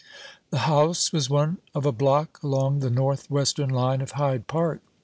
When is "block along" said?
1.91-2.79